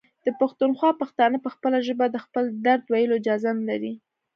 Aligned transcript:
د 0.25 0.27
پښتونخوا 0.39 0.89
پښتانه 1.01 1.37
په 1.43 1.49
خپله 1.55 1.77
ژبه 1.87 2.05
د 2.09 2.17
خپل 2.25 2.43
درد 2.65 2.83
ویلو 2.93 3.17
اجازه 3.21 3.49
نلري. 3.59 3.93